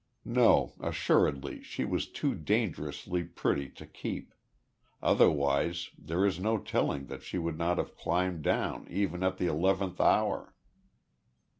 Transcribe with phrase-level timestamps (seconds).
[0.25, 4.33] No, assuredly she was too dangerously pretty to keep;
[4.99, 9.45] otherwise there is no telling that she would not have climbed down even at the
[9.45, 10.55] eleventh hour.